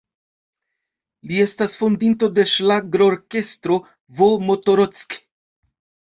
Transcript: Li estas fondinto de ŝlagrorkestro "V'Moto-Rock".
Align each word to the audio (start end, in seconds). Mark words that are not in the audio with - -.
Li 1.31 1.35
estas 1.41 1.75
fondinto 1.81 2.29
de 2.39 2.45
ŝlagrorkestro 2.51 3.77
"V'Moto-Rock". 4.21 5.19